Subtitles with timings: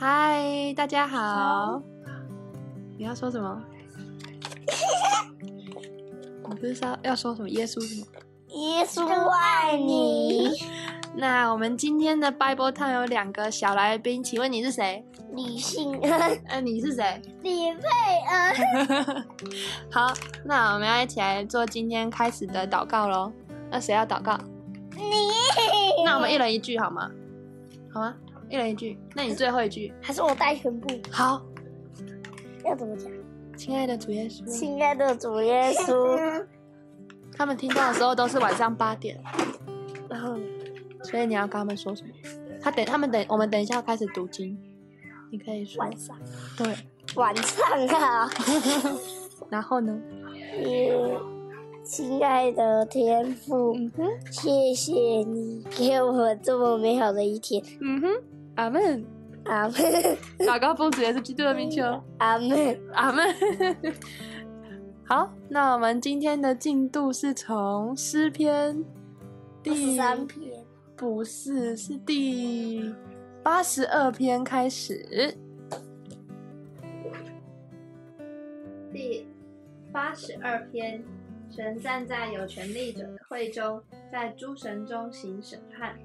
[0.00, 1.82] 嗨，大家好。
[2.96, 3.60] 你要说什么？
[6.48, 7.48] 你不是说要说什么？
[7.48, 8.06] 耶稣什么？
[8.50, 10.50] 耶稣爱你，
[11.16, 15.04] 那我们今天的 Bible Time 有两个小来宾，请问你是谁？
[15.32, 16.12] 李信恩、
[16.46, 17.20] 呃，你是谁？
[17.42, 17.82] 李佩
[18.30, 19.26] 恩，
[19.90, 23.32] 好，那我们要一起来做今天开始的祷告喽。
[23.68, 24.38] 那谁要祷告？
[24.94, 25.02] 你。
[26.04, 27.10] 那我们一人一句好吗？
[27.92, 28.14] 好吗？
[28.50, 28.98] 一人一句。
[29.14, 29.92] 那你最后一句。
[30.00, 30.88] 还是我带全部？
[31.10, 31.42] 好。
[32.64, 33.10] 要怎么讲？
[33.56, 34.46] 亲爱的主耶稣。
[34.46, 36.44] 亲爱的主耶稣。
[37.36, 39.16] 他们听到的时候都是晚上八点，
[40.08, 40.36] 然后，
[41.02, 42.08] 所以你要跟他们说什么？
[42.60, 44.58] 他等他们等我们等一下要开始读经，
[45.30, 46.18] 你可以说晚上。
[46.56, 46.74] 对，
[47.14, 48.28] 晚上啊。
[49.48, 49.96] 然后呢？
[51.84, 53.74] 亲爱的天父，
[54.30, 57.62] 谢谢你给我这么美好的一天。
[57.80, 58.08] 嗯哼，
[58.58, 59.06] 阿门，
[59.44, 59.72] 阿门。
[60.40, 61.80] 祷告奉主耶稣基督的名求，
[62.18, 63.24] 阿门，阿门。
[65.04, 68.84] 好，那我们今天的进度是从诗篇
[69.62, 70.64] 第三篇，
[70.96, 72.92] 不是，是第
[73.44, 75.36] 八十二篇开始。
[78.92, 79.24] 第
[79.92, 81.04] 八十二篇，
[81.48, 83.80] 神站在有权力者的会中，
[84.10, 85.96] 在诸神中行审判，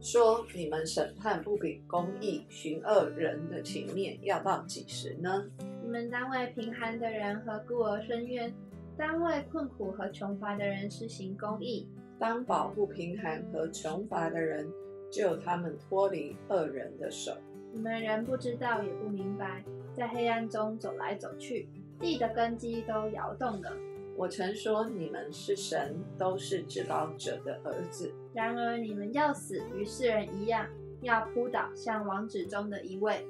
[0.00, 5.44] 说：“你们审判不秉公义、寻恶人的情面，要到几时呢？”
[5.84, 8.52] 你们单位贫寒的人和孤儿伸冤，
[8.96, 11.86] 单位困苦和穷乏的人施行公义，
[12.18, 14.66] 当保护贫寒和穷乏的人，
[15.10, 17.36] 救他们脱离恶人的手。
[17.72, 19.62] 你们人不知道也不明白，
[19.92, 21.68] 在黑暗中走来走去，
[22.00, 23.70] 地的根基都摇动了。
[24.20, 28.12] 我曾说你们是神，都是至高者的儿子。
[28.34, 30.68] 然而你们要死，与世人一样，
[31.00, 33.26] 要扑倒，像王子中的一位。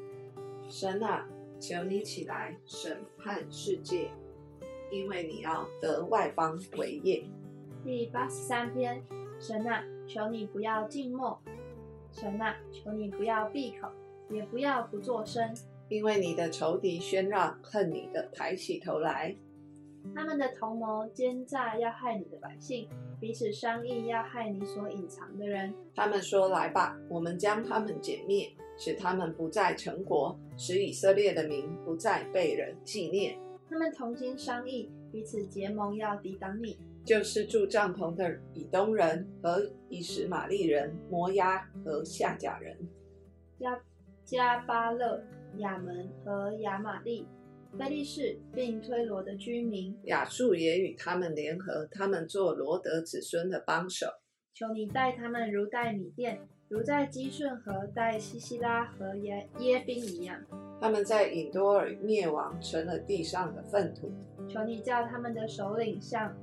[0.68, 1.28] 神啊！
[1.60, 4.10] 求你起来审判世界，
[4.90, 7.22] 因为你要得外邦为业。
[7.84, 9.00] 第八十三篇，
[9.38, 11.38] 神啊，求你不要静默；
[12.10, 13.88] 神啊，求你不要闭口，
[14.28, 15.54] 也不要不作声，
[15.88, 19.36] 因为你的仇敌喧嚷，恨你的抬起头来。
[20.14, 22.88] 他们的同谋奸诈，要害你的百姓，
[23.20, 25.74] 彼此商议，要害你所隐藏的人。
[25.94, 33.38] 他们说：“来吧，我们将他们歼灭，使他们不再成国，使以色列的名不再被人纪念。”
[33.68, 36.78] 他们同心商议，彼此结盟，要抵挡你。
[37.02, 42.76] 就是住帐篷的以东人和以实玛利人、摩押和夏甲人、
[43.58, 43.80] 加
[44.24, 45.22] 加巴勒、
[45.56, 47.26] 亚门和亚玛利。
[47.78, 54.06] 菲利士并推罗的居民，亚述也与他们联合，他们做罗德子孙的帮手。
[54.52, 60.42] 求你待他们如待米店，如在基顺河待西西拉和耶耶宾一样。
[60.80, 64.12] 他们在隐多尔灭亡，成了地上的粪土。
[64.48, 66.36] 求你叫他们的首领像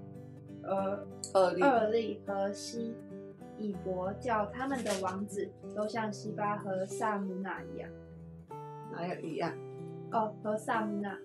[0.63, 2.95] 呃厄利和西
[3.57, 7.89] 以伯，叫他们的王子都像西巴和萨姆纳一样。
[8.91, 9.53] 哪有一样？
[10.11, 11.17] 哦，和萨姆纳，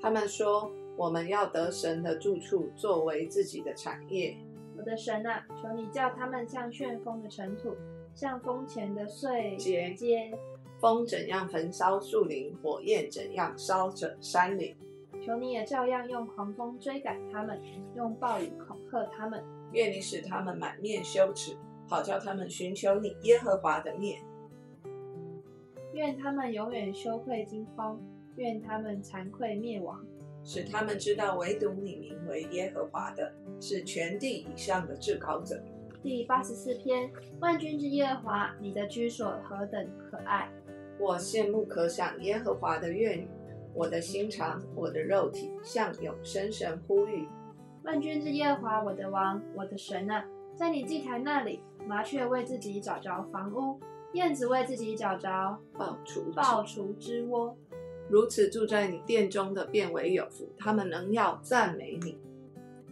[0.00, 4.36] 他们说我们要得神的住处作为自己的产业。
[4.76, 7.76] 我的神啊，求你叫他们像旋风的尘土，
[8.14, 10.34] 像风前的碎秸。
[10.80, 14.74] 风怎样焚烧树林，火焰怎样烧着山林。
[15.22, 17.60] 求你也照样用狂风追赶他们，
[17.94, 19.44] 用暴雨恐吓他们。
[19.72, 21.54] 愿你使他们满面羞耻，
[21.86, 24.22] 好叫他们寻求你耶和华的面。
[25.92, 28.00] 愿他们永远羞愧惊慌。
[28.36, 30.04] 愿他们惭愧灭亡，
[30.44, 35.62] 使他们知道唯独你名为耶和华的，是全地以上的至高者。
[36.02, 40.50] 第八十四篇，万军之耶和华，你的居所何等可爱！
[40.98, 43.28] 我羡慕可想耶和华的愿语，
[43.74, 47.28] 我的心肠，我的肉体向永生神呼吁。
[47.82, 50.24] 万军之耶和华，我的王，我的神啊，
[50.54, 53.78] 在你祭坛那里，麻雀为自己找着房屋，
[54.14, 57.56] 燕子为自己找着爆雏爆雏之窝。
[58.10, 60.48] 如此住在你殿中的，变为有福。
[60.58, 62.18] 他们能要赞美你，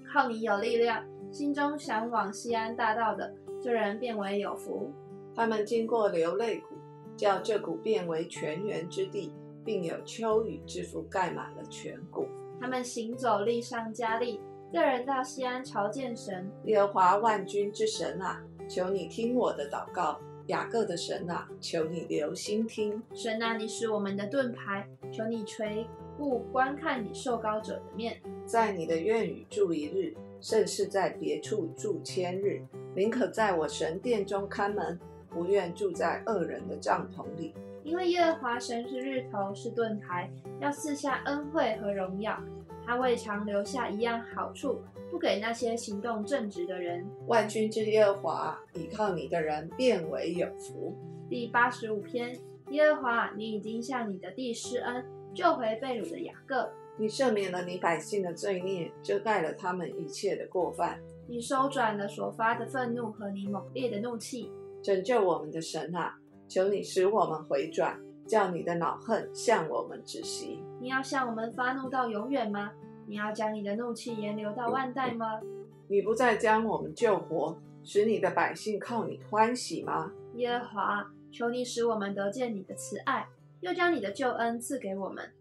[0.07, 4.93] 靠你有力量，心中向往西安大道的，这人变为有福。
[5.35, 6.77] 他们经过流泪谷，
[7.17, 9.33] 叫这谷变为泉源之地，
[9.65, 12.29] 并有秋雨之福盖满了全谷。
[12.61, 14.41] 他们行走力上加力，
[14.73, 20.21] 个人到西安朝见神，耶和华万军之神啊，求你听我的祷告。
[20.49, 23.03] 雅各的神啊，求你留心听。
[23.15, 25.87] 神啊，你是我们的盾牌，求你垂
[26.17, 28.21] 顾观看你受膏者的面。
[28.47, 32.63] 在你的院宇住一日，甚是在别处住千日。
[32.97, 34.99] 宁可在我神殿中看门，
[35.29, 37.53] 不愿住在恶人的帐篷里。
[37.85, 40.31] 因为耶和华神是日头，是盾牌，
[40.61, 42.43] 要赐下恩惠和荣耀。
[42.89, 44.81] 他未尝留下一样好处，
[45.11, 47.07] 不给那些行动正直的人。
[47.27, 50.97] 万军之耶和华，倚靠你的人变为有福。
[51.29, 52.35] 第八十五篇，
[52.71, 55.05] 耶和华，你已经向你的地施恩，
[55.35, 56.67] 救回被掳的雅各。
[56.97, 60.99] 你赦免了你百姓的罪孽，遮盖了他们一切的过犯。
[61.29, 64.51] 你收转了所发的愤怒和你猛烈的怒气，
[64.83, 66.17] 拯救我们的神啊！
[66.49, 70.65] 求你使我们回转，叫你的恼恨向我们止息。
[70.81, 72.73] 你要向我们发怒到永远吗？
[73.07, 75.41] 你要将你的怒气延留到万代吗？
[75.89, 80.13] 你不再将我们救活，使你的百姓靠你欢喜吗？
[80.35, 83.27] 耶和华，求你使我们得见你的慈爱，
[83.61, 85.33] 又将你的救恩赐给我们。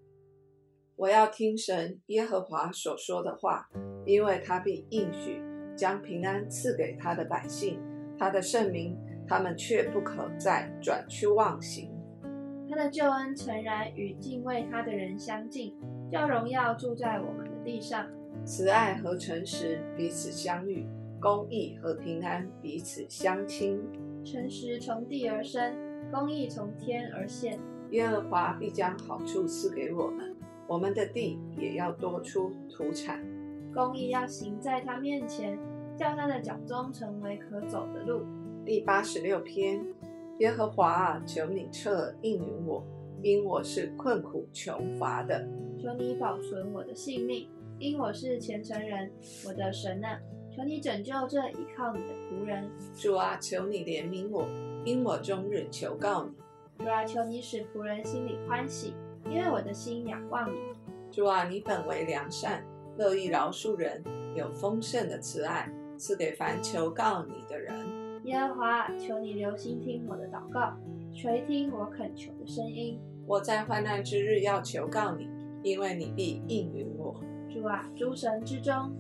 [0.96, 3.70] 我要听神耶和华所说的话，
[4.06, 5.44] 因为他必应许
[5.76, 7.80] 将平安赐给他的百姓，
[8.18, 8.98] 他的圣名。
[9.30, 11.92] 他们却不可再转去忘形。
[12.70, 15.74] 他的救恩诚然与敬畏他的人相近，
[16.12, 18.06] 叫荣耀住在我们的地上。
[18.46, 20.86] 慈爱和诚实彼此相遇，
[21.20, 23.82] 公义和平安彼此相亲。
[24.24, 25.74] 诚实从地而生，
[26.12, 27.60] 公义从天而现。
[27.92, 30.36] 耶和华必将好处赐给我们，
[30.68, 33.24] 我们的地也要多出土产。
[33.74, 35.58] 公义要行在他面前，
[35.96, 38.26] 叫他的脚中成为可走的路。
[38.66, 39.86] 第八十六篇，
[40.40, 42.86] 耶和华啊，求你侧应允我，
[43.24, 45.48] 因我是困苦穷乏的。
[45.82, 47.50] 求你保存我的性命，
[47.80, 49.12] 因我是虔诚人。
[49.48, 50.20] 我的神啊，
[50.56, 52.70] 求你拯救这依靠你的仆人。
[52.96, 54.48] 主啊，求你怜悯我，
[54.86, 56.86] 因我终日求告你。
[56.86, 58.94] 主啊，求你使仆人心里欢喜，
[59.26, 60.60] 因为我的心仰望你。
[61.12, 62.64] 主啊，你本为良善，
[62.96, 64.04] 乐意饶恕人，
[64.36, 65.68] 有丰盛的慈爱，
[65.98, 67.74] 赐给凡求告你的人。
[68.28, 70.74] 耶和华，求你留心听我的祷告，
[71.14, 73.00] 垂听我恳求的声音。
[73.26, 75.30] 我在患难之日要求告你，
[75.64, 77.16] 因为你必应允我。
[77.50, 78.94] 主啊，诸神之中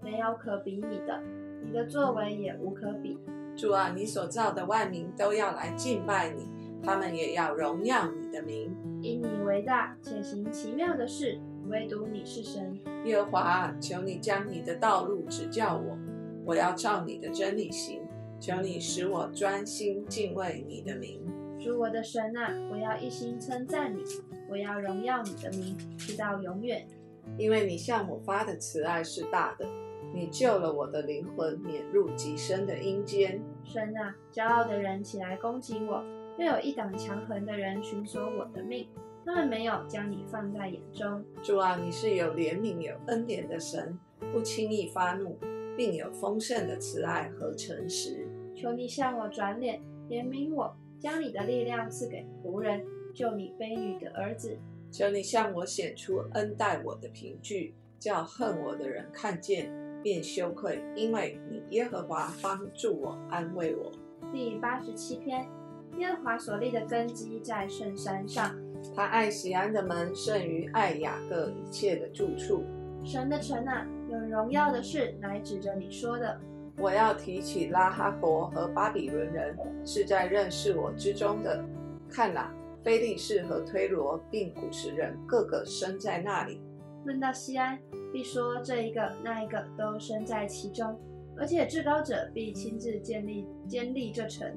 [0.00, 1.20] 没有可比你的，
[1.64, 3.18] 你的作为也无可比。
[3.56, 6.46] 主啊，你所造的万民都要来敬拜你，
[6.84, 8.72] 他们也要荣耀你的名。
[9.02, 11.36] 因你为大，且行奇妙的事，
[11.68, 12.78] 唯独你是神。
[13.06, 15.98] 耶和华，求你将你的道路指教我，
[16.44, 18.00] 我要照你的真理行。
[18.40, 21.20] 求你使我专心敬畏你的名，
[21.58, 24.02] 主我的神啊，我要一心称赞你，
[24.48, 26.88] 我要荣耀你的名，直到永远。
[27.36, 29.66] 因为你向我发的慈爱是大的，
[30.14, 33.42] 你救了我的灵魂，免入极深的阴间。
[33.62, 36.02] 神啊，骄傲的人起来攻击我，
[36.38, 38.88] 又有一党强横的人寻索我的命，
[39.26, 41.22] 他们没有将你放在眼中。
[41.42, 43.98] 主啊，你是有怜悯、有恩典的神，
[44.32, 45.38] 不轻易发怒。
[45.76, 48.28] 并有丰盛的慈爱和诚实。
[48.60, 49.80] 求你向我转脸，
[50.10, 52.84] 怜悯我，将你的力量赐给仆人，
[53.14, 54.58] 救你卑女的儿子。
[54.90, 59.72] 求你向我显出恩待我的凭据，叫恨我的人看见
[60.02, 63.90] 便羞愧，因为你耶和华帮助我，安慰我。
[64.30, 65.48] 第八十七篇，
[65.96, 68.54] 耶和华所立的根基在圣山上，
[68.94, 72.62] 他爱喜安的门胜于爱雅各一切的住处。
[73.06, 73.86] 神的城啊！
[74.10, 76.38] 有荣耀的事乃指着你说的。
[76.80, 79.54] 我要提起拉哈伯和巴比伦人，
[79.84, 81.62] 是在认识我之中的。
[82.08, 82.50] 看哪，
[82.82, 86.58] 菲利士和推罗并古时人，个个生在那里。
[87.04, 87.78] 论到西安，
[88.12, 90.98] 必说这一个那一个都生在其中，
[91.36, 94.50] 而且至高者必亲自建立建立这城。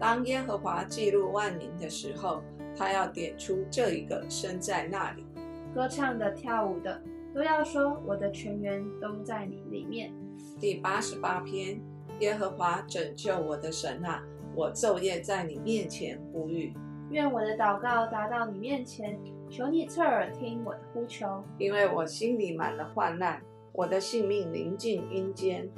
[0.00, 2.42] 当耶和华记录万民的时候，
[2.74, 5.26] 他要点出这一个生在那里。
[5.74, 7.00] 歌唱的、跳舞的。
[7.34, 10.10] 都要说我的全员都在你里面。
[10.58, 11.78] 第八十八篇，
[12.20, 14.22] 耶和华拯救我的神啊，
[14.54, 16.72] 我昼夜在你面前呼吁，
[17.10, 19.18] 愿我的祷告达到你面前，
[19.50, 25.70] 求你侧耳听我的呼求，因为我心里满了患难，我的性命临近阴间，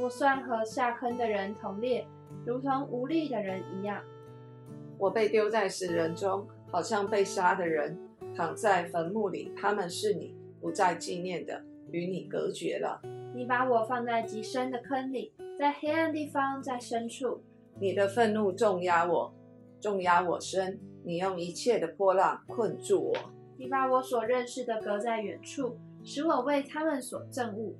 [0.00, 2.04] 我算和下坑的人同列，
[2.44, 4.02] 如同无力的人一样。
[4.98, 7.96] 我被丢在死人中，好像被杀的人，
[8.34, 9.52] 躺在坟墓里。
[9.56, 10.36] 他们是你。
[10.60, 11.62] 不再纪念的，
[11.94, 13.00] 与你隔绝了。
[13.32, 17.40] 你把我放在极深的坑里，在黑暗地方，在深处。
[17.78, 19.32] 你的愤怒重压我，
[19.80, 20.80] 重压我身。
[21.04, 23.14] 你用一切的波浪困住我。
[23.56, 27.74] 你把我所认识的隔在远处，使我为他们所憎恶。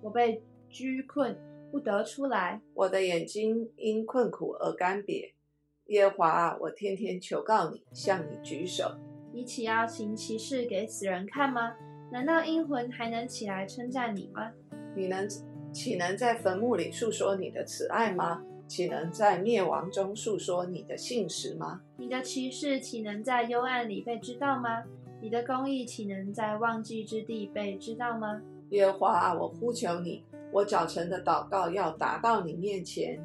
[0.00, 1.36] 我被拘困，
[1.70, 2.62] 不得出来。
[2.72, 5.32] 我的眼睛因困苦而干瘪。
[5.86, 8.96] 耶和华，我天天求告你，向你举手。
[9.32, 11.74] 你岂要行奇事给死人看吗？
[12.10, 14.52] 难道阴魂还能起来称赞你吗？
[14.94, 15.28] 你能
[15.72, 18.42] 岂能在坟墓里诉说你的慈爱吗？
[18.68, 21.80] 岂能在灭亡中诉说你的信实吗？
[21.96, 24.84] 你的骑士岂能在幽暗里被知道吗？
[25.20, 28.40] 你的公义岂能在忘记之地被知道吗？
[28.70, 33.20] 耶和华啊，我呼求你，我早晨的祷告要达到你面前。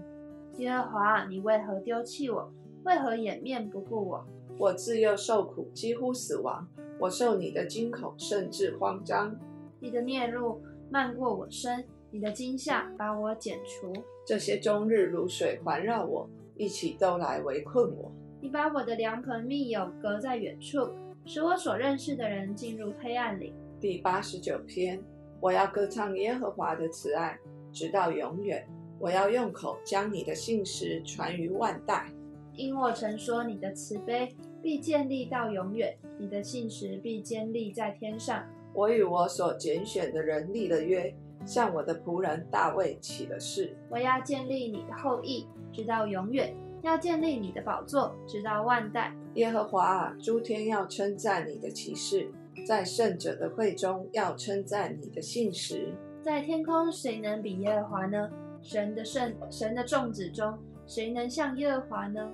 [0.57, 2.51] 耶和华啊，你为何丢弃我？
[2.83, 4.25] 为何掩面不顾我？
[4.57, 6.67] 我自幼受苦，几乎死亡。
[7.01, 9.35] 我受你的惊恐，甚至慌张。
[9.79, 13.91] 你的面露漫过我身，你的惊吓把我剪除。
[14.23, 18.11] 这些终日如水环绕我，一起都来围困我。
[18.39, 20.91] 你把我的良朋密友隔在远处，
[21.25, 23.51] 使我所认识的人进入黑暗里。
[23.79, 25.03] 第八十九篇，
[25.39, 27.35] 我要歌唱耶和华的慈爱，
[27.73, 28.63] 直到永远。
[28.99, 32.11] 我要用口将你的信实传于万代，
[32.53, 38.43] 因我曾说你的慈悲必建立到永远，你的信实必坚立在天上。
[38.73, 41.13] 我与我所拣选的人立了约，
[41.45, 43.75] 向我的仆人大卫起了誓。
[43.89, 49.13] 我要建立你的后裔，直到永远；要建立你的宝座，直到万代。
[49.35, 52.29] 耶和华啊，诸天要称赞你的奇事，
[52.65, 55.93] 在圣者的会中要称赞你的信实。
[56.21, 58.29] 在天空，谁能比耶和华呢？
[58.61, 62.31] 神的圣神的众子中，谁能像耶和华呢？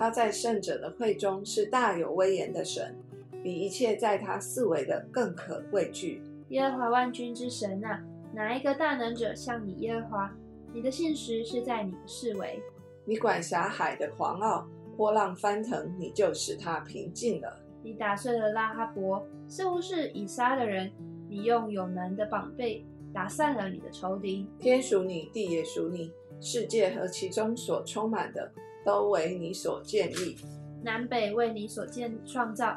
[0.00, 2.96] 他在圣者的会中是大有威严的神，
[3.42, 6.22] 比一切在他四围的更可畏惧。
[6.48, 8.02] 耶和华万军之神啊，
[8.32, 10.34] 哪一个大能者像你耶和华？
[10.72, 12.62] 你的信实是在你的四围。
[13.04, 14.66] 你管辖海的狂傲，
[14.96, 17.60] 波浪翻腾，你就使它平静了。
[17.82, 20.90] 你打碎了拉哈伯，似乎是以撒的人，
[21.28, 22.86] 你用有能的膀臂。
[23.12, 28.50] 打散了你的仇敌，天属你，地也属你，世界和其中所充满的
[28.84, 30.36] 都为你所建立，
[30.82, 32.74] 南北为你所建创造，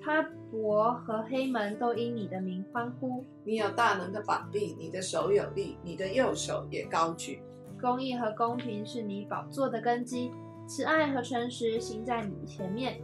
[0.00, 3.24] 他伯和黑门都因你的名欢呼。
[3.44, 7.42] 你有大能的膀臂，你的手有力，你的右手也高举。
[7.80, 10.30] 公义和公平是你宝座的根基，
[10.68, 13.00] 慈爱和诚实行在你前面。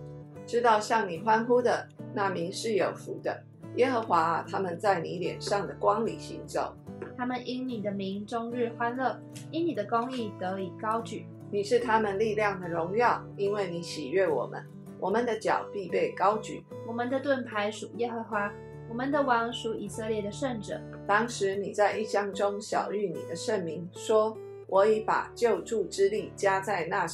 [0.47, 3.43] 知道向你欢呼的那名是有福的。
[3.77, 6.75] 耶和华，他们在你脸上的光里行走，
[7.17, 11.27] 他们因你的名终日欢乐，因你的公义得以高举。
[11.51, 14.63] 你是他们力量的荣耀，因为你喜悦我们，
[15.01, 16.63] 我们的脚必被高举。
[16.87, 18.53] 我们的盾牌属耶和华，
[18.87, 20.79] 我们的王属以色列的圣者。
[21.07, 24.37] 当时你在异象中晓谕你的圣名，说
[24.69, 27.07] ：“我已把救助之力加在那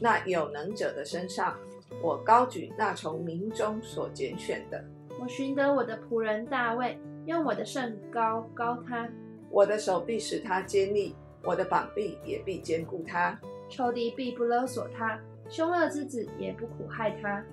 [0.00, 1.56] 那有能者的身上，
[2.02, 4.84] 我高举那从民中所拣选的。”
[5.20, 9.08] 我寻得我的仆人大卫，用我的圣高高他。
[9.50, 13.38] 我的手臂使他坚立，我的膀臂也必坚固他。
[13.68, 17.44] 仇敌必不勒索他，凶恶之子也不苦害他。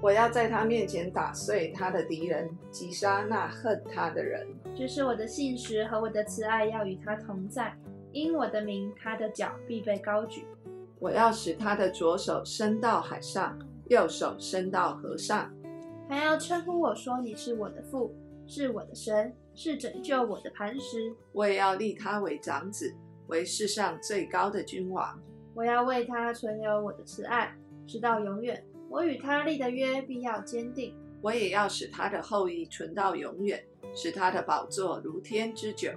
[0.00, 4.46] 我要在他面前打碎他的敌人，击杀那恨他的人。
[4.74, 7.76] 这是我的信实和我的慈爱要与他同在，
[8.10, 10.46] 因我的名，他的脚必被高举。
[10.98, 15.52] 我要使他的左手伸到海上，右手伸到河上。
[16.08, 18.14] 还要称呼我说你是我的父，
[18.46, 21.14] 是我的神，是拯救我的磐石。
[21.32, 22.94] 我也要立他为长子，
[23.26, 25.20] 为世上最高的君王。
[25.60, 27.54] 我要为他存留我的慈爱，
[27.86, 28.64] 直到永远。
[28.88, 30.96] 我与他立的约必要坚定。
[31.20, 33.62] 我也要使他的后裔存到永远，
[33.94, 35.90] 使他的宝座如天之久。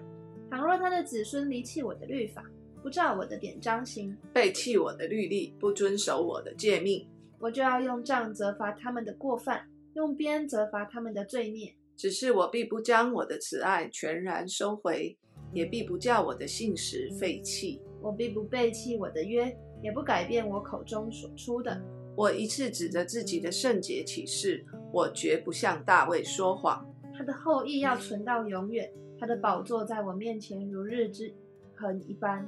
[0.52, 2.44] 倘若他的子孙离弃我的律法，
[2.82, 7.08] 不照我的典章行，背弃我的律例，不遵守我的诫命，
[7.40, 9.66] 我就要用杖责罚他们的过犯。
[9.94, 15.18] 用鞭责罚他们的罪孽，只是我必不将我的慈爱全然收回，
[15.54, 17.82] 也必不叫我的信实废弃。
[18.04, 21.82] 我必不背弃我的约，也不改变我口中所出的。
[22.16, 26.86] 我一次指着自己的圣洁起誓，我绝不向大卫说谎。
[27.18, 31.34] 他的后裔要存到永远，他的宝座在我面前如日之
[31.76, 32.48] 恒一般，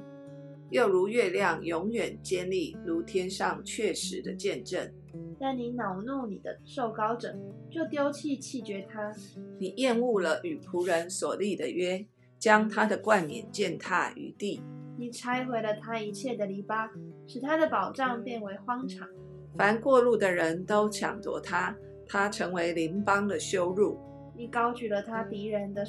[0.70, 4.92] 又如月亮永远坚立，如天上确实的见证。
[5.40, 7.34] 但你恼怒你的受膏者，
[7.70, 9.12] 就丢弃弃绝他；
[9.58, 12.06] 你厌恶了与仆人所立的约，
[12.38, 14.60] 将他的冠冕践踏于地；
[14.98, 16.88] 你拆毁了他一切的篱笆，
[17.26, 19.08] 使他的宝藏变为荒场。
[19.56, 21.76] 凡过路的人都抢夺他，
[22.06, 23.98] 他成为邻邦的羞辱。
[24.34, 25.84] 你高举了他敌人的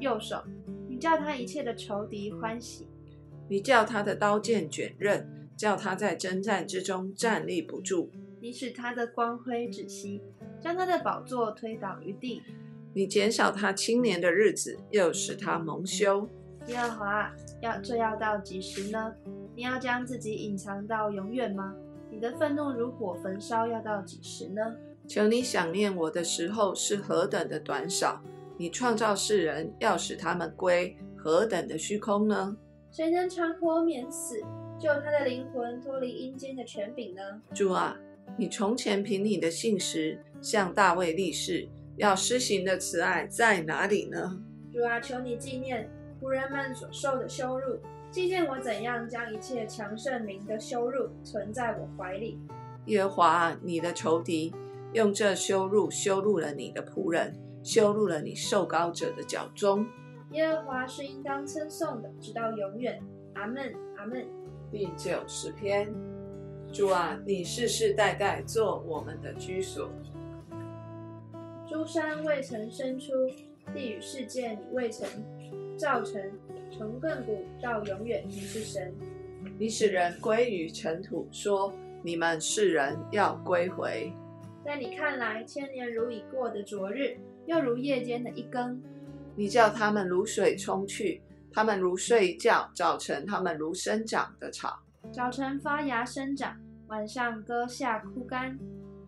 [0.00, 0.42] 右手，
[0.88, 2.86] 你叫他一切的仇敌欢喜；
[3.48, 8.10] 你叫他的刀剑卷刃，叫他在征战之中站立不住。
[8.40, 10.22] 你使他的光辉止息，
[10.60, 12.42] 将他的宝座推倒于地。
[12.94, 16.28] 你减少他青年的日子，又使他蒙羞。
[16.66, 19.14] 耶和华，要这要到几时呢？
[19.54, 21.74] 你要将自己隐藏到永远吗？
[22.10, 24.76] 你的愤怒如火焚烧，要到几时呢？
[25.06, 28.22] 求你想念我的时候是何等的短少！
[28.56, 32.56] 你创造世人，要使他们归何等的虚空呢？
[32.90, 34.40] 谁能长活免死？
[34.78, 37.22] 救他的灵魂脱离阴间的权柄呢？
[37.52, 37.98] 主啊，
[38.36, 44.40] 你从前凭你的信实向大卫立誓，要施行的慈爱在哪里呢？
[44.72, 47.78] 主啊，求你纪念仆人们所受的羞辱，
[48.10, 52.38] 纪念我怎样将一切强盛民的羞辱存在我怀里。
[52.86, 54.52] 耶和华，你的仇敌
[54.92, 59.86] 用这羞辱羞辱了你的仆人，羞辱了你受膏者的脚中。
[60.32, 63.00] 耶和华是应当称颂的，直到永远。
[63.34, 64.26] 阿门，阿门。
[64.72, 65.94] 第九十篇，
[66.72, 69.88] 主啊，你世世代代做我们的居所。
[71.68, 73.12] 诸山未曾生出，
[73.72, 75.06] 地与世界你未曾
[75.78, 76.20] 造成，
[76.76, 78.92] 从亘古到永远，你是神。
[79.56, 84.12] 你使人归于尘土，说你们世人要归回。
[84.64, 87.16] 在你看来，千年如已过的昨日，
[87.46, 88.82] 又如夜间的一更。
[89.36, 94.80] 你叫他们如水冲去，他们如睡觉；早晨他们如生长的草，
[95.12, 98.58] 早晨发芽生长，晚上割下枯干。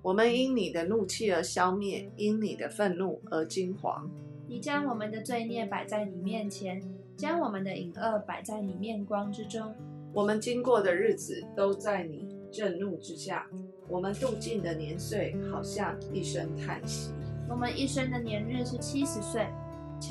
[0.02, 4.08] 我们因你的怒气而消灭，因你的愤怒而惊惶。
[4.50, 6.82] 你将我们的罪孽摆在你面前，
[7.16, 9.72] 将我们的隐恶摆在你面光之中。
[10.12, 13.46] 我们经过的日子都在你震怒之下，
[13.86, 17.12] 我们度尽的年岁好像一声叹息。
[17.48, 19.46] 我们一生的年日是七十岁。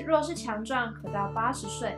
[0.07, 1.97] 若是强壮，可到八十岁，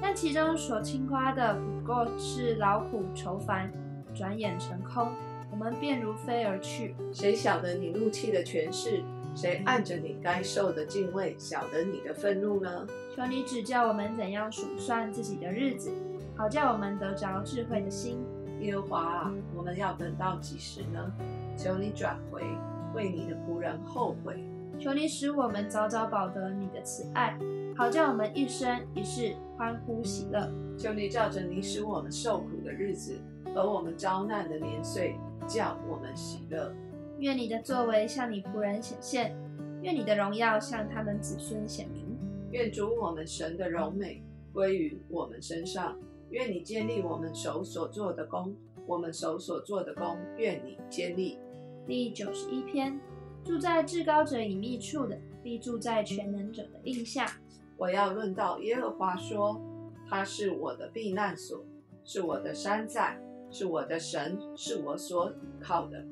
[0.00, 3.68] 但其中所轻夸的不过是劳苦愁烦，
[4.14, 5.08] 转眼成空，
[5.50, 6.94] 我们便如飞而去。
[7.12, 9.02] 谁晓得你怒气的权势？
[9.34, 12.86] 谁按着你该受的敬畏，晓得你的愤怒呢？
[13.16, 15.90] 求你指教我们怎样数算自己的日子，
[16.36, 18.24] 好叫我们得着智慧的心。
[18.60, 21.12] 耶和华啊，我们要等到几时呢？
[21.56, 22.42] 求你转回，
[22.94, 24.44] 为你的仆人后悔。
[24.78, 27.38] 求你使我们早早保得你的慈爱，
[27.76, 30.50] 好叫我们一生一世欢呼喜乐。
[30.78, 33.18] 求你照着你使我们受苦的日子
[33.54, 36.72] 和我们遭难的年岁，叫我们喜乐。
[37.20, 39.36] 愿你的作为向你仆人显现，
[39.82, 42.18] 愿你的荣耀向他们子孙显明。
[42.50, 44.22] 愿主我们神的荣美
[44.54, 45.98] 归于我们身上。
[46.30, 51.38] 愿你建立我们手所做的功，我们手所做的功，愿你建立。
[51.86, 52.98] 第九十一篇。
[53.42, 57.26] 住在至高者隐秘处的，必住在全能者的印下。
[57.76, 59.60] 我要论到耶和华说，
[60.08, 61.64] 他是我的避难所，
[62.04, 63.18] 是我的山寨，
[63.50, 66.04] 是我的神，是我所倚靠的。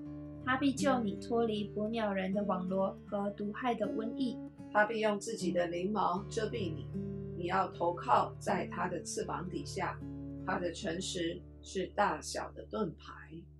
[0.48, 4.38] 他必救你脱离捕鸟人的网罗和毒害的瘟疫。
[4.72, 6.88] 他必用自己的翎毛遮蔽你，
[7.37, 10.00] 你要投靠在他的翅膀底下。
[10.46, 13.12] 他的诚实是大小的盾牌。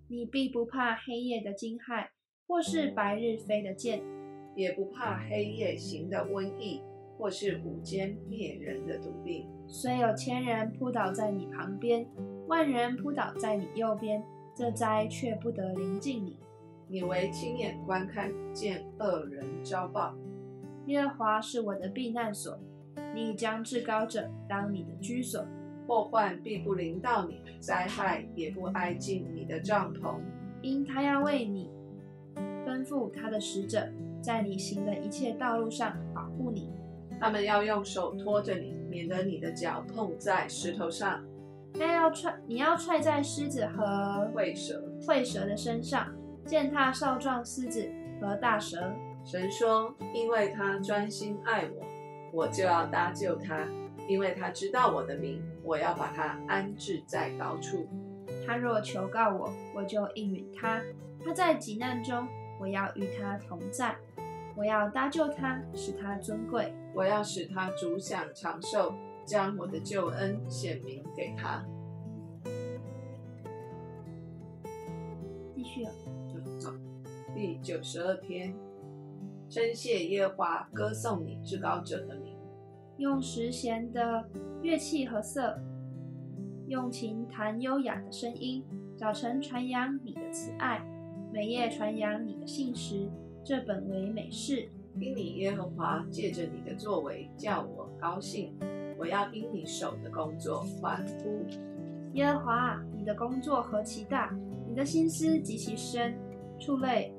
[0.09, 2.09] 你必不怕黑夜的惊骇。
[2.46, 4.03] 或是白日飞的箭，
[4.57, 6.81] 也不怕黑夜行的瘟疫，
[7.18, 9.46] 或是午间灭人的毒病。
[9.66, 12.09] 虽有千人扑倒在你旁边，
[12.46, 14.24] 万人扑倒在你右边，
[14.57, 16.38] 这灾却不得临近你。
[16.90, 20.14] 你为亲眼观看，见恶人遭报。
[20.87, 22.59] 耶和华是我的避难所，
[23.14, 25.44] 你将至高者当你的居所，
[25.87, 30.18] 祸患必不临到你，灾害也不挨近你的帐篷，
[30.62, 31.70] 因他要为你。
[32.66, 33.87] 吩咐他的使者，
[34.22, 36.72] 在你行的一切道路上保护你。
[37.20, 41.22] 他们要用手托着你，免得你的脚碰在石头上。
[41.74, 46.14] 他要踹，你要踹在狮子和会蛇、会蛇的身上，
[46.48, 47.88] 践踏少壮狮子
[48.20, 48.92] 和大蛇。
[49.24, 51.84] 神说：“因为他专心爱我，
[52.32, 53.68] 我就要搭救他；
[54.08, 57.87] 因为他知道我的名，我要把他安置在高处。
[58.46, 60.82] 他若求告我，我就应允他。
[61.24, 62.26] 他在急难中。”
[62.61, 63.94] 我要与他同在，
[64.56, 66.74] 我要搭救他，使他尊贵。
[66.92, 68.92] 我要使他主享长寿，
[69.24, 71.64] 将我的救恩显明给他。
[75.54, 76.08] 继续，走。
[77.40, 78.53] 第九十二篇，
[79.48, 82.37] 称谢耶和华，歌颂你至高者的名，
[82.96, 84.29] 用十弦的
[84.61, 85.57] 乐器和瑟，
[86.66, 88.64] 用琴弹优雅的声音，
[88.96, 90.85] 早晨传扬你的慈爱。
[91.33, 93.09] 每夜传扬你的信实，
[93.44, 94.68] 这本为美事。
[94.98, 98.53] 因你耶和华借着你的作为叫我高兴，
[98.98, 101.46] 我要因你手的工作欢呼。
[102.14, 104.37] 耶和华，你的工作何其大，
[104.68, 106.18] 你的心思极其深。
[106.61, 107.14] 畜类，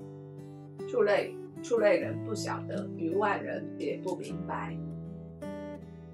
[0.87, 4.77] 畜类，畜类人不晓得，与外人也不明白。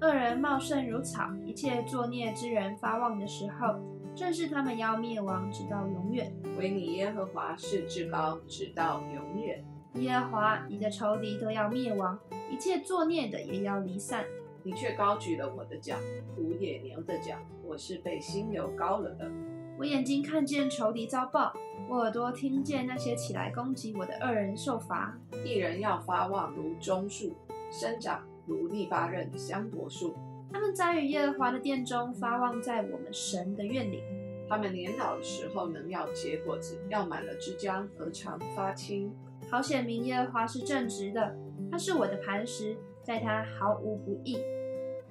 [0.00, 3.78] 恶人茂盛如草，一切作孽之人发旺的时候。
[4.14, 6.32] 正是他们要灭亡，直到永远。
[6.58, 9.62] 唯你耶和华是至高，直到永远。
[9.96, 12.18] 耶和华，你的仇敌都要灭亡，
[12.50, 14.24] 一切作孽的也要离散。
[14.62, 15.96] 你却高举了我的脚，
[16.34, 17.36] 如野牛的脚。
[17.62, 19.30] 我是被心油膏了的。
[19.78, 21.52] 我眼睛看见仇敌遭报，
[21.88, 25.16] 我耳朵听见那些起来攻击我的恶人受罚。
[25.44, 27.32] 一人要发旺如棕树，
[27.70, 30.16] 生长如利巴刃香柏树。
[30.52, 34.02] 他们栽于耶和华的殿中，发旺在我们神的院里。
[34.48, 39.12] 他们年老的时候能要结果子，要满了枝浆而常发青。
[39.48, 41.36] 好显明耶和华是正直的，
[41.70, 44.38] 他是我的磐石，在他毫无不义。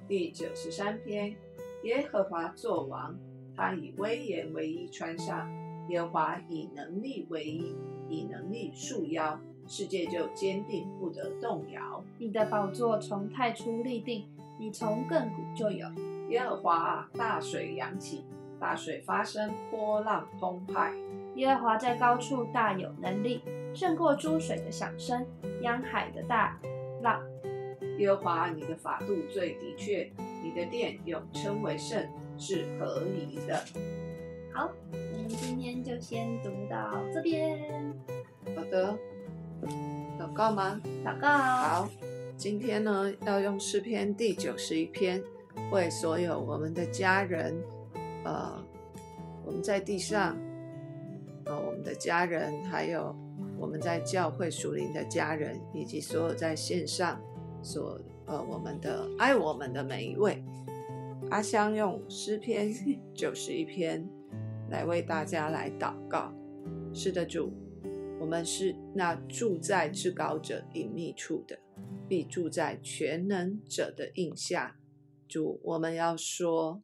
[0.06, 1.34] 第九十三篇，
[1.84, 3.14] 耶和华作王，
[3.56, 5.48] 他以威严为衣穿上，
[5.88, 7.74] 耶和华以能力为衣，
[8.08, 12.02] 以能力束腰，世界就坚定不得动摇。
[12.18, 14.26] 你的宝座从太初立定，
[14.58, 15.86] 你从亘古就有。
[16.28, 18.24] 耶和华啊，大水扬起，
[18.58, 20.92] 大水发生，波浪澎湃。
[21.36, 23.42] 耶和华在高处大有能力，
[23.74, 25.24] 胜过诸水的响声，
[25.60, 26.58] 央海的大
[27.02, 27.22] 浪。
[27.98, 30.10] 耶和华，你的法度最的确，
[30.42, 32.04] 你的殿永称为圣，
[32.36, 33.62] 是合宜的。
[34.56, 37.60] 好，我们今天就先读到这边。
[38.56, 38.98] 好的，
[40.18, 40.80] 祷告吗？
[41.04, 41.28] 祷告。
[41.28, 41.90] 好，
[42.38, 45.22] 今天呢要用诗篇第九十一篇，
[45.70, 47.54] 为所有我们的家人，
[48.24, 48.58] 呃，
[49.44, 50.34] 我们在地上，
[51.44, 53.14] 呃，我们的家人，还有
[53.58, 57.20] 我们在教会属灵的家人，以及所有在线上
[57.62, 60.42] 所呃我们的爱我们的每一位，
[61.28, 62.72] 阿香用诗篇
[63.14, 64.02] 九十一篇
[64.70, 66.32] 来为大家来祷告。
[66.92, 67.52] 是的，主。
[68.18, 71.58] 我们是那住在至高者隐秘处的，
[72.08, 74.78] 必住在全能者的印下。
[75.28, 76.82] 主，我们要说，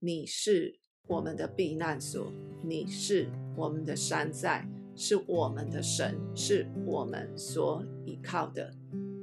[0.00, 2.32] 你是我们的避难所，
[2.64, 8.74] 你是我们的山寨，是我们的神，是我们所依靠的。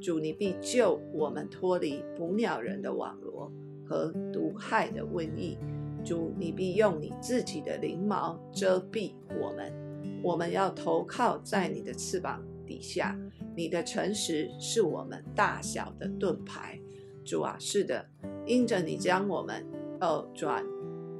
[0.01, 3.51] 主，你必救我们脱离捕鸟人的网罗
[3.85, 5.57] 和毒害的瘟疫。
[6.03, 9.73] 主，你必用你自己的翎毛遮蔽我们。
[10.21, 13.17] 我们要投靠在你的翅膀底下，
[13.55, 16.79] 你的诚实是我们大小的盾牌。
[17.23, 18.05] 主啊，是的，
[18.45, 19.65] 因着你将我们
[20.01, 20.65] 哦转，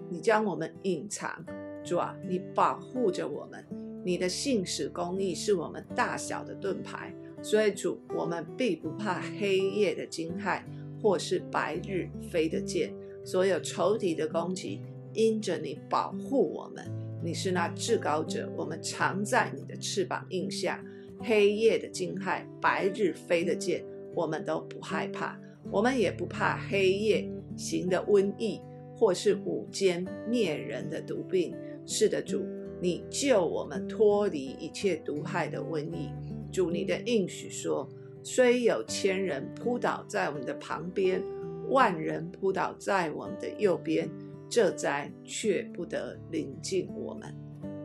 [0.09, 1.45] 你将我们隐藏。
[1.83, 3.65] 主啊，你保护着我们，
[4.03, 7.13] 你的信使公义是我们大小的盾牌。
[7.41, 10.61] 所以主，我们必不怕黑夜的惊骇，
[11.01, 12.93] 或是白日飞的箭，
[13.29, 14.81] 所有仇敌的攻击，
[15.13, 16.83] 因着你保护我们。
[17.23, 20.83] 你是那至高者，我们常在你的翅膀印下。
[21.19, 25.39] 黑夜的惊骇，白日飞的箭，我们都不害怕。
[25.69, 28.59] 我们也不怕黑夜行的瘟疫，
[28.95, 31.55] 或是午间灭人的毒病。
[31.85, 32.43] 是的，主，
[32.81, 36.09] 你救我们脱离一切毒害的瘟疫。
[36.51, 37.87] 主，你的应许说，
[38.23, 41.21] 虽有千人扑倒在我们的旁边，
[41.69, 44.09] 万人扑倒在我们的右边。
[44.51, 47.31] 这灾却不得临近我们，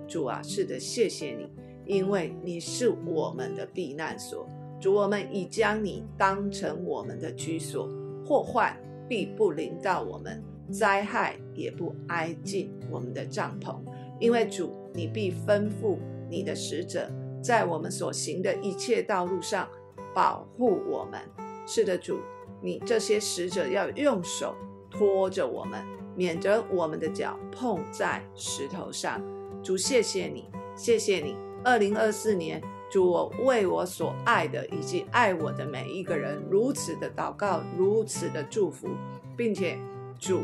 [0.09, 1.47] 主啊，是的，谢谢你，
[1.85, 4.49] 因为你是我们的避难所。
[4.81, 7.87] 主，我们已将你当成我们的居所，
[8.25, 8.75] 祸患
[9.07, 13.77] 必不临到我们，灾害也不挨近我们的帐篷，
[14.19, 15.99] 因为主，你必吩咐
[16.31, 17.11] 你的使者，
[17.43, 19.69] 在我们所行的一切道路上
[20.15, 21.21] 保护我们。
[21.67, 22.21] 是的，主，
[22.65, 24.57] 你这些使者要用手
[24.91, 25.85] 托着我们。
[26.17, 29.21] 免得我们的脚碰在石头上。
[29.65, 31.37] 主，谢谢你，谢谢你。
[31.65, 38.89] 二零二四年，主，我为我所爱的以及爱我的每一个人，如此的祷告，如此的祝福，
[39.37, 39.77] 并且
[40.17, 40.43] 主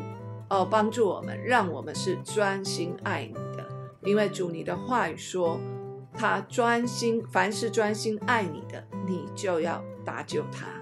[0.49, 3.65] 哦，帮助我们，让我们是专心爱你的。
[4.03, 5.61] 因为主，你的话语说，
[6.15, 10.80] 他专心，凡是专心爱你的，你就要搭救他。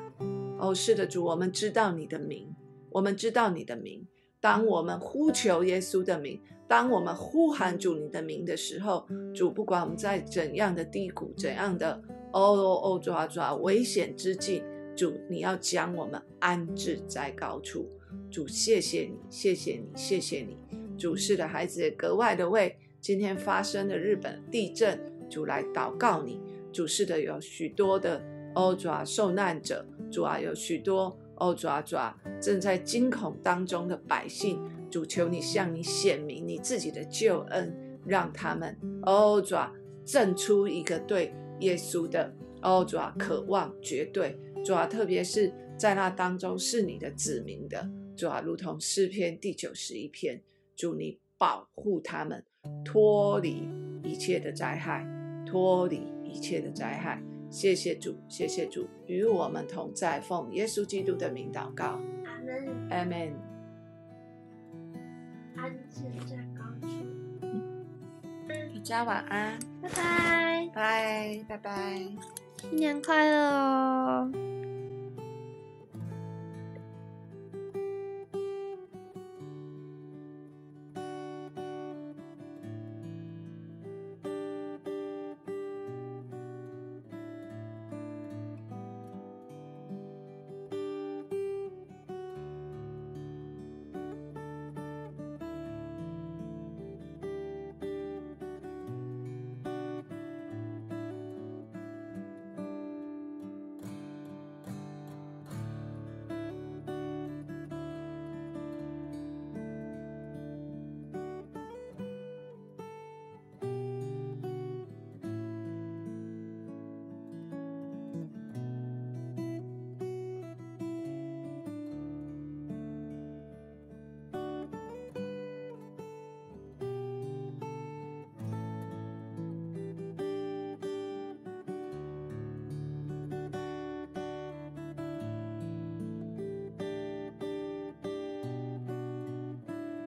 [0.59, 2.55] 哦，是的，主，我们知道你的名，
[2.90, 4.07] 我们知道你的名。
[4.40, 12.01] 当我们呼求耶稣的名，当我们呼喊主你的名的时候，主不管我们在怎样的低谷、怎样的
[12.33, 14.62] 哦哦哦抓抓危险之境，
[14.97, 17.88] 主你要将我们安置在高处。
[18.31, 20.57] 主谢谢你，谢谢你，谢谢你。
[20.97, 26.40] 主是的孩子也格外的为今天发生的日本地震，主来祷告你。
[26.73, 28.23] 主是的有许多的
[28.55, 31.18] 哦抓受难者，主啊有许多。
[31.40, 37.73] 哦，抓抓正在惊恐当中的百姓，主求你向你显明你自己的救恩，
[38.05, 39.73] 让他们哦抓
[40.05, 50.42] 证出一个对耶稣的哦抓渴望绝对抓，特别是在那当中是你的子民的抓，如同诗篇第九十一篇，
[50.75, 52.44] 主你保护他们
[52.85, 53.68] 脱离
[54.03, 55.07] 一切的灾害，
[55.47, 57.23] 脱离一切的灾害。
[57.51, 63.35] 谢谢主，谢谢主，与我们同在，奉耶稣基督的名祷告，阿门，阿门。
[65.57, 66.89] 安静在高处。
[68.49, 72.09] 大家晚安，拜拜，拜拜拜。
[72.61, 74.31] 新年快乐哦！